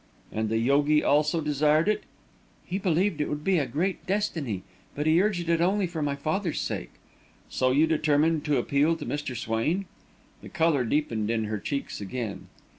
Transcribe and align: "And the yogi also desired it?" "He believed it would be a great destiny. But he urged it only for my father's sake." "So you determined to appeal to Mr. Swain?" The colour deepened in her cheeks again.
"And 0.31 0.49
the 0.49 0.57
yogi 0.57 1.03
also 1.03 1.41
desired 1.41 1.87
it?" 1.87 2.05
"He 2.65 2.79
believed 2.79 3.21
it 3.21 3.29
would 3.29 3.43
be 3.43 3.59
a 3.59 3.67
great 3.67 4.07
destiny. 4.07 4.63
But 4.95 5.05
he 5.05 5.21
urged 5.21 5.47
it 5.47 5.61
only 5.61 5.85
for 5.85 6.01
my 6.01 6.15
father's 6.15 6.59
sake." 6.59 6.93
"So 7.49 7.69
you 7.69 7.85
determined 7.85 8.43
to 8.45 8.57
appeal 8.57 8.95
to 8.95 9.05
Mr. 9.05 9.37
Swain?" 9.37 9.85
The 10.41 10.49
colour 10.49 10.85
deepened 10.85 11.29
in 11.29 11.43
her 11.43 11.59
cheeks 11.59 12.01
again. 12.01 12.47